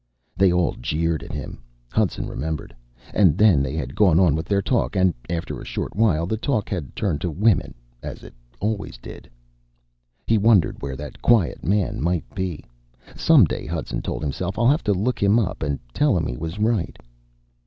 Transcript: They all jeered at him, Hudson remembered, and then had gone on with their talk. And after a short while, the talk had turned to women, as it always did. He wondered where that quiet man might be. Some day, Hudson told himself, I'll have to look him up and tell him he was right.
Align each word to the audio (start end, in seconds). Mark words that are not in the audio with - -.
They 0.35 0.51
all 0.51 0.73
jeered 0.81 1.21
at 1.21 1.31
him, 1.31 1.61
Hudson 1.91 2.27
remembered, 2.27 2.75
and 3.13 3.37
then 3.37 3.63
had 3.63 3.93
gone 3.95 4.19
on 4.19 4.33
with 4.33 4.47
their 4.47 4.59
talk. 4.63 4.95
And 4.95 5.13
after 5.29 5.61
a 5.61 5.63
short 5.63 5.95
while, 5.95 6.25
the 6.25 6.37
talk 6.37 6.69
had 6.69 6.95
turned 6.95 7.21
to 7.21 7.29
women, 7.29 7.75
as 8.01 8.23
it 8.23 8.33
always 8.59 8.97
did. 8.97 9.29
He 10.25 10.39
wondered 10.39 10.81
where 10.81 10.95
that 10.95 11.21
quiet 11.21 11.63
man 11.63 12.01
might 12.01 12.25
be. 12.33 12.65
Some 13.15 13.45
day, 13.45 13.67
Hudson 13.67 14.01
told 14.01 14.23
himself, 14.23 14.57
I'll 14.57 14.69
have 14.69 14.83
to 14.85 14.93
look 14.95 15.21
him 15.21 15.37
up 15.37 15.61
and 15.61 15.77
tell 15.93 16.17
him 16.17 16.25
he 16.25 16.35
was 16.35 16.57
right. 16.57 16.97